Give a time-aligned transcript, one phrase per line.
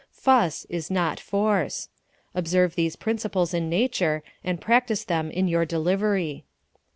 [0.09, 1.87] Fuss is not force.
[2.33, 6.43] Observe these principles in nature and practise them in your delivery.